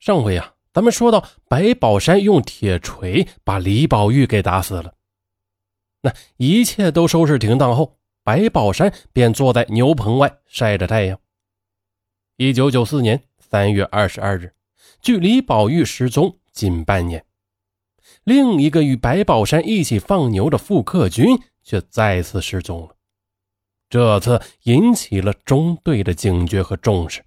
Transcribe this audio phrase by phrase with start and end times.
[0.00, 4.94] 上回呀，咱们说到白宝山用铁锤把李宝玉给打死了。
[6.00, 11.20] 那一切都收拾停当后，白宝山便坐在牛棚外晒着太阳。
[12.38, 14.54] 一九九四年三月二十二日，
[15.02, 17.22] 距李宝玉失踪近半年，
[18.24, 22.96] 另一个与白宝山一起放牛的傅克军却再次失踪了。
[23.90, 27.22] 这次引起了中队的警觉和重视。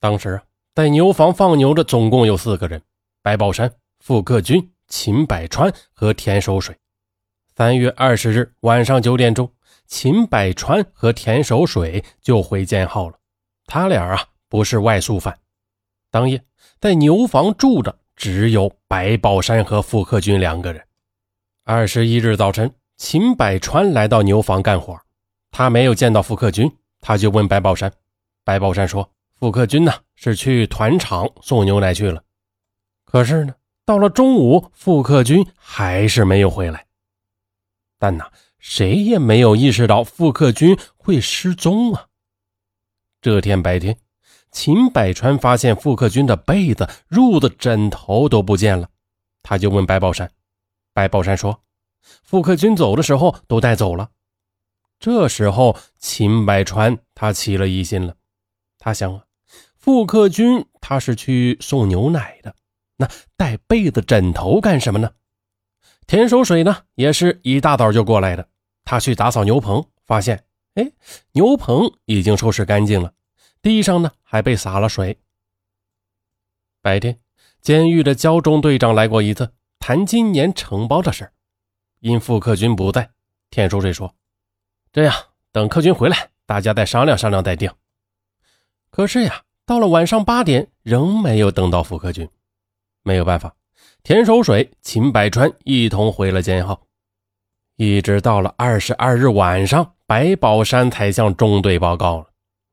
[0.00, 0.47] 当时啊。
[0.78, 2.80] 在牛房放牛的总共有四个人：
[3.20, 6.72] 白宝山、傅克军、秦百川和田守水。
[7.56, 9.52] 三月二十日晚上九点钟，
[9.88, 13.18] 秦百川和田守水就回监号了。
[13.66, 15.36] 他俩啊不是外宿犯。
[16.12, 16.40] 当夜
[16.78, 20.80] 在牛房住的只有白宝山和傅克军两个人。
[21.64, 24.96] 二十一日早晨，秦百川来到牛房干活，
[25.50, 27.92] 他没有见到傅克军，他就问白宝山。
[28.44, 29.10] 白宝山说。
[29.38, 32.24] 傅克军呢是去团场送牛奶去了，
[33.04, 36.84] 可是呢，到了中午，傅克军还是没有回来。
[38.00, 38.28] 但呐，
[38.58, 42.06] 谁也没有意识到傅克军会失踪啊。
[43.20, 43.96] 这天白天，
[44.50, 48.88] 秦百川发现傅克军的被子、褥子、枕头都不见了，
[49.44, 50.28] 他就问白宝山，
[50.92, 51.62] 白宝山说，
[52.24, 54.10] 傅克军走的时候都带走了。
[54.98, 58.16] 这时候，秦百川他起了疑心了，
[58.78, 59.24] 他想啊。
[59.88, 62.54] 傅克军他是去送牛奶的，
[62.98, 63.08] 那
[63.38, 65.12] 带被子枕头干什么呢？
[66.06, 68.46] 田守水呢也是一大早就过来的，
[68.84, 70.44] 他去打扫牛棚，发现
[70.74, 70.92] 哎，
[71.32, 73.14] 牛棚已经收拾干净了，
[73.62, 75.18] 地上呢还被洒了水。
[76.82, 77.18] 白天，
[77.62, 81.32] 监狱的焦中队长来过一次，谈今年承包的事
[82.00, 83.10] 因傅克军不在，
[83.48, 84.14] 田守水说
[84.92, 85.14] ：“这样，
[85.50, 87.72] 等克军回来，大家再商量商量再定。”
[88.92, 89.44] 可是呀。
[89.68, 92.26] 到了晚上八点，仍没有等到傅克军，
[93.02, 93.54] 没有办法，
[94.02, 96.80] 田守水、秦百川一同回了监号，
[97.76, 102.28] 一直到了二十二日晚上，白宝山才向中队报告了，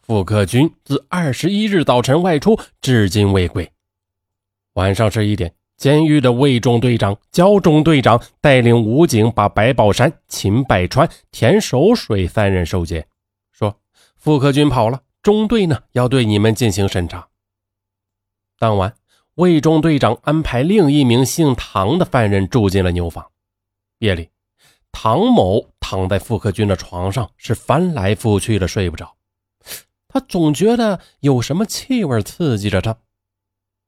[0.00, 3.70] 傅克军自二十一日早晨外出，至今未归。
[4.72, 13.06] 晚上十一点，监狱的卫中队长、焦中队长带领武警把白宝山、秦百川、田守水三人收监，
[13.52, 13.76] 说
[14.16, 15.00] 傅克军跑了。
[15.22, 17.28] 中队呢要对你们进行审查。
[18.58, 18.94] 当晚，
[19.34, 23.30] 魏中队长安排另一名姓唐的犯人住进了牛房。
[23.98, 24.30] 夜里，
[24.92, 29.16] 唐某躺在傅克军的床上，是翻来覆去的睡不着。
[30.08, 32.96] 他总觉得有什么气味刺激着他。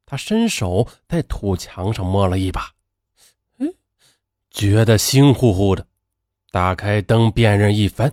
[0.04, 2.72] 他伸手在土墙上摸了一把，
[3.58, 3.66] 哎，
[4.50, 5.86] 觉得腥乎乎的。
[6.50, 8.12] 打开灯辨认一番，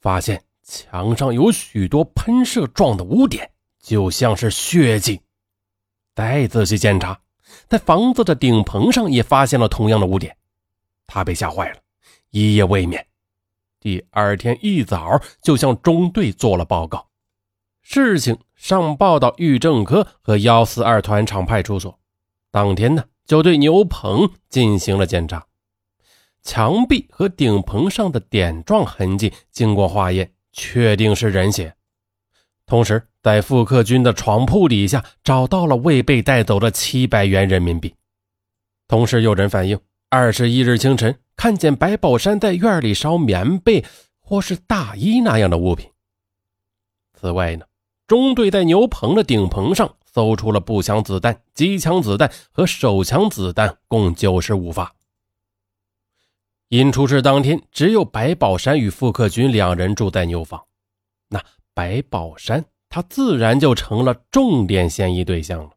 [0.00, 0.44] 发现。
[0.70, 5.18] 墙上有许多喷射状的污点，就像是血迹。
[6.14, 7.18] 再仔细检查，
[7.68, 10.36] 在房子的顶棚上也发现了同样的污点。
[11.06, 11.78] 他被吓坏了，
[12.30, 13.04] 一夜未眠。
[13.80, 17.08] 第二天一早就向中队做了报告，
[17.80, 21.98] 事情上报到狱政科和幺四二团场派出所。
[22.50, 25.46] 当天呢，就对牛棚进行了检查，
[26.42, 30.30] 墙壁和顶棚上的点状痕迹经过化验。
[30.52, 31.74] 确定是人血，
[32.66, 37.94] 同时在傅克军的床铺底下找到了未被带走的七百元人民币。
[38.86, 43.84] 同时有人反映，二十一日清晨看见白宝山在院里烧棉被
[44.20, 45.90] 或是大衣那样的物品。
[47.18, 47.66] 此外呢，
[48.06, 54.94] 中队在牛棚的顶棚上搜出了步枪子弹、机枪子弹和手枪子弹，共九十五发。
[56.68, 60.66] 因出事当天，只有白宝山与傅克军两人住在牛房，
[61.28, 61.42] 那
[61.72, 65.70] 白宝山他自然就成了重点嫌疑对象了。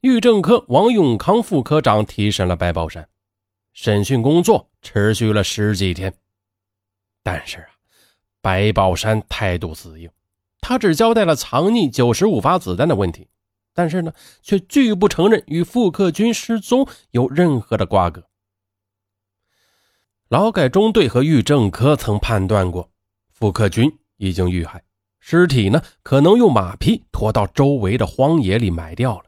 [0.00, 3.08] 狱政科王永康副科长提审了白宝山，
[3.72, 6.14] 审讯工作持续了十几天，
[7.24, 7.66] 但是啊，
[8.40, 10.08] 白宝山态度死硬，
[10.60, 13.26] 他只交代了藏匿九十五发子弹的问题，
[13.74, 18.24] 但是呢，却拒不承认与傅克军失踪有任何的瓜葛。
[20.32, 22.90] 劳改中队和狱政科曾判断过，
[23.34, 24.82] 傅克军已经遇害，
[25.20, 29.24] 尸体呢可能用马匹拖到周围的荒野里埋掉了。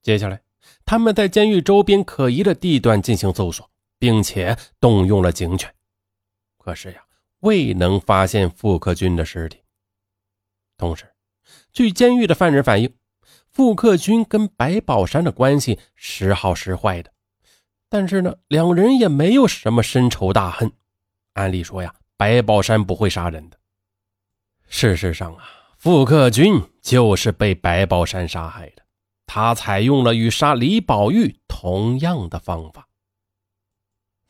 [0.00, 0.40] 接下来，
[0.86, 5.70] 他们在监狱周边可疑的地段进行搜索，并且动用了警犬，
[6.56, 7.04] 可是呀，
[7.40, 9.58] 未能发现傅克军的尸体。
[10.78, 11.04] 同时，
[11.74, 12.90] 据监狱的犯人反映，
[13.50, 17.12] 傅克军跟白宝山的关系时好时坏的。
[17.88, 20.72] 但是呢，两人也没有什么深仇大恨。
[21.34, 23.58] 按理说呀，白宝山不会杀人的。
[24.68, 25.44] 事实上啊，
[25.78, 28.82] 傅克军就是被白宝山杀害的。
[29.26, 32.88] 他采用了与杀李宝玉同样的方法。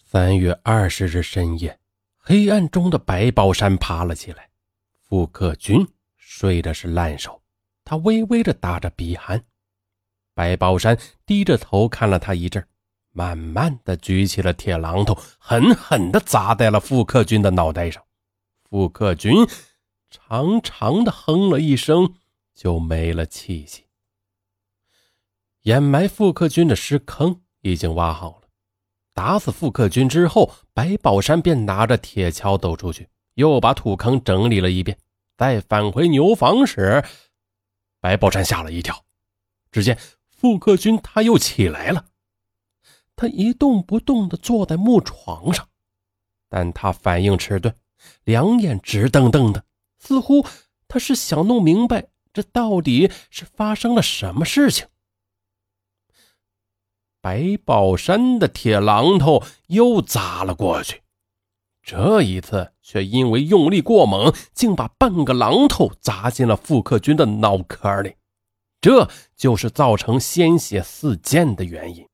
[0.03, 1.79] 三月二十日深夜，
[2.17, 4.49] 黑暗中的白宝山爬了起来。
[5.09, 5.87] 傅克军
[6.17, 7.41] 睡的是烂熟，
[7.85, 9.41] 他微微的打着鼻鼾。
[10.35, 12.67] 白宝山低着头看了他一阵，
[13.17, 18.03] 慢慢的举起了铁榔头，狠狠的砸在了傅克军的脑袋上。
[18.69, 19.33] 傅克军
[20.11, 22.13] 长长的哼了一声，
[22.55, 23.85] 就没了气息。
[25.63, 28.49] 掩埋傅克军的尸坑已经挖好了。
[29.15, 34.99] 打死傅克军之后，白宝山便拿着铁锹走出去，又把土坑整理了一遍。
[35.39, 37.03] 再返回牛房时，
[37.99, 39.03] 白宝山吓了一跳，
[39.73, 39.99] 只见
[40.29, 42.05] 傅克军他又起来了。
[43.17, 45.67] 他一动不动地坐在木床上，
[46.49, 47.75] 但他反应迟钝，
[48.25, 49.65] 两眼直瞪瞪的，
[49.99, 50.47] 似乎
[50.87, 54.87] 他是想弄明白这到底是发生了什么事情。
[57.23, 61.03] 白宝山的铁榔头又砸了过去，
[61.83, 68.15] 这一次却因为用力过猛，竟把半个榔头砸进了傅克军的脑壳里，
[68.81, 72.07] 这就是造成鲜血四溅的原因。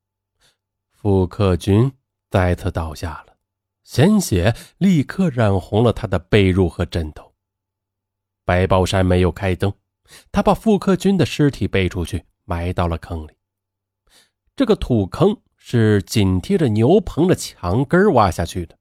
[1.02, 1.90] 傅克军
[2.30, 3.34] 再次倒下了，
[3.82, 7.34] 鲜血立刻染红了他的被褥和枕头。
[8.44, 9.72] 白宝山没有开灯，
[10.30, 13.32] 他把傅克军的尸体背出去，埋到了坑里。
[14.54, 18.78] 这个土坑是紧贴着牛棚的墙根挖下去的，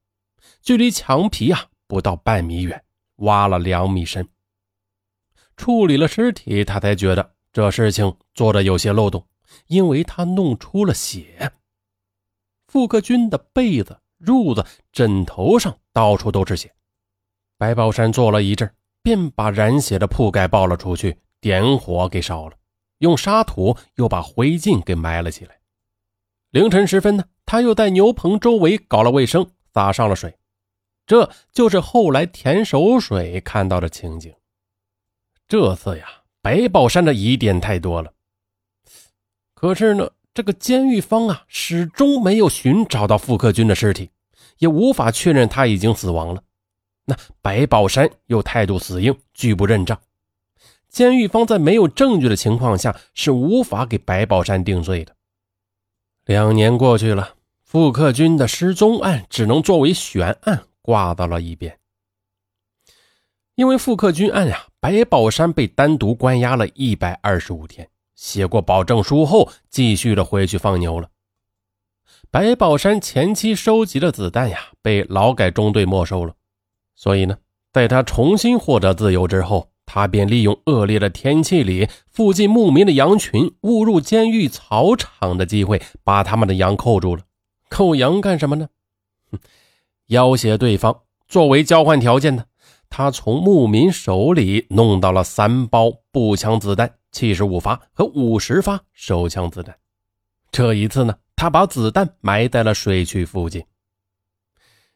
[0.62, 2.84] 距离墙皮啊不到半米远，
[3.16, 4.30] 挖了两米深。
[5.58, 9.26] 处理了尸体，他才觉得这事情做的有些漏洞，
[9.66, 11.52] 因为他弄出了血。
[12.72, 16.74] 傅克军的被子、褥子、枕头上到处都是血。
[17.58, 18.74] 白宝山坐了一阵，
[19.04, 22.56] 便把染血的铺盖抱了出去，点火给烧了，
[23.00, 25.60] 用沙土又把灰烬给埋了起来。
[26.52, 30.38] 凌晨时分呢，他又在牛棚周围搞了卫生，撒上了水。
[31.06, 34.34] 这就是后来田守水看到的情景。
[35.46, 36.08] 这次呀，
[36.42, 38.14] 白宝山的疑点太多了。
[39.56, 44.10] 可是呢，这个监狱方啊，始终没有寻找到傅克军的尸体，
[44.60, 46.44] 也无法确认他已经死亡了。
[47.06, 50.00] 那白宝山又态度死硬，拒不认账。
[50.88, 55.16] 监狱方在没有证据的情况下，是无法给白宝山定罪的。
[56.26, 61.78] 两年过去了，傅克军的失踪案只能作为悬案挂到了一边。
[63.56, 67.90] 因为傅克军案呀，白宝山被单独关押了一百二十五天，
[68.22, 71.10] 写过保证书后，继续的回去放牛了。
[72.30, 76.36] 白宝山前期收集的子弹呀，被劳改中队没收了，
[76.96, 77.36] 所以呢，
[77.74, 79.70] 在他重新获得自由之后。
[79.84, 87.24] 他便利用恶劣的天气里附近牧民的羊群误入监狱草场的机会，把他们的羊扣住了。
[87.68, 88.70] 扣羊干什么呢？
[89.32, 89.40] 哼
[90.06, 91.02] 要挟对方。
[91.28, 92.46] 作为交换条件呢，
[92.90, 99.76] 他从牧民手里弄到了三包步枪子弹、七十五发和五十发手枪子弹。
[100.52, 103.64] 这一次呢，他把子弹埋在了水渠附近。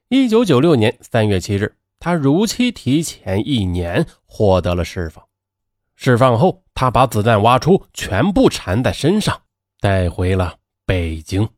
[0.10, 1.76] 一九九六年三月七日。
[1.98, 5.26] 他如期提前一年获得了释放。
[5.96, 9.42] 释放后，他把子弹挖出，全部缠在身上，
[9.80, 11.50] 带回了北京。